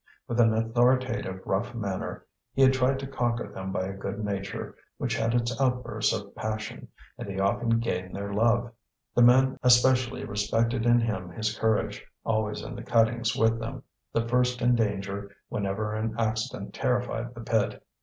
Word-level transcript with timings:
With 0.27 0.39
an 0.39 0.51
authoritative, 0.55 1.41
rough 1.45 1.75
manner, 1.75 2.25
he 2.53 2.63
had 2.63 2.73
tried 2.73 2.97
to 2.97 3.05
conquer 3.05 3.47
them 3.49 3.71
by 3.71 3.83
a 3.83 3.93
good 3.93 4.17
nature 4.25 4.75
which 4.97 5.15
had 5.15 5.35
its 5.35 5.55
outbursts 5.61 6.11
of 6.11 6.33
passion, 6.33 6.87
and 7.19 7.29
he 7.29 7.39
often 7.39 7.77
gained 7.79 8.15
their 8.15 8.33
love; 8.33 8.71
the 9.13 9.21
men 9.21 9.59
especially 9.61 10.25
respected 10.25 10.87
in 10.87 10.99
him 11.01 11.29
his 11.29 11.55
courage, 11.55 12.03
always 12.23 12.63
in 12.63 12.73
the 12.75 12.81
cuttings 12.81 13.35
with 13.35 13.59
them, 13.59 13.83
the 14.11 14.27
first 14.27 14.59
in 14.59 14.73
danger 14.73 15.29
whenever 15.49 15.93
an 15.93 16.15
accident 16.17 16.73
terrified 16.73 17.35
the 17.35 17.41
pit. 17.41 17.85